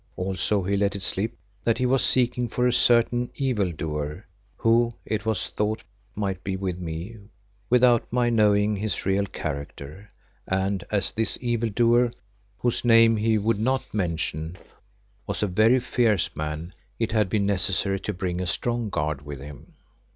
Also 0.15 0.63
he 0.63 0.75
let 0.77 0.95
it 0.95 1.03
slip 1.03 1.35
that 1.63 1.77
he 1.77 1.85
was 1.85 2.03
seeking 2.03 2.47
for 2.49 2.65
a 2.65 2.73
certain 2.73 3.29
"evil 3.35 3.71
doer" 3.71 4.25
who, 4.57 4.91
it 5.05 5.27
was 5.27 5.49
thought, 5.49 5.83
might 6.15 6.43
be 6.43 6.57
with 6.57 6.79
me 6.79 7.17
without 7.69 8.11
my 8.11 8.27
knowing 8.27 8.75
his 8.77 9.05
real 9.05 9.27
character, 9.27 10.09
and 10.47 10.83
as 10.89 11.13
this 11.13 11.37
"evil 11.39 11.69
doer," 11.69 12.11
whose 12.57 12.83
name 12.83 13.15
he 13.17 13.37
would 13.37 13.59
not 13.59 13.93
mention, 13.93 14.57
was 15.27 15.43
a 15.43 15.47
very 15.47 15.79
fierce 15.79 16.31
man, 16.35 16.73
it 16.97 17.11
had 17.11 17.29
been 17.29 17.45
necessary 17.45 17.99
to 17.99 18.11
bring 18.11 18.41
a 18.41 18.47
strong 18.47 18.89
guard 18.89 19.21
with 19.21 19.39
him. 19.39 19.75